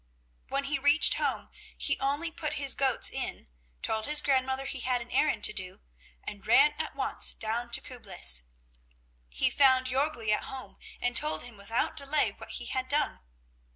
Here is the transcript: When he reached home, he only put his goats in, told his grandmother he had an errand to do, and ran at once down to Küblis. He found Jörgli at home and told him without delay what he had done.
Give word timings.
When 0.47 0.63
he 0.63 0.79
reached 0.79 1.13
home, 1.13 1.51
he 1.77 1.95
only 1.99 2.31
put 2.31 2.53
his 2.53 2.73
goats 2.73 3.07
in, 3.07 3.49
told 3.83 4.07
his 4.07 4.19
grandmother 4.19 4.65
he 4.65 4.79
had 4.79 4.99
an 4.99 5.11
errand 5.11 5.43
to 5.43 5.53
do, 5.53 5.81
and 6.23 6.47
ran 6.47 6.71
at 6.79 6.95
once 6.95 7.35
down 7.35 7.69
to 7.69 7.81
Küblis. 7.81 8.45
He 9.29 9.51
found 9.51 9.85
Jörgli 9.85 10.29
at 10.31 10.45
home 10.45 10.79
and 10.99 11.15
told 11.15 11.43
him 11.43 11.55
without 11.55 11.95
delay 11.95 12.31
what 12.31 12.53
he 12.53 12.65
had 12.65 12.87
done. 12.87 13.19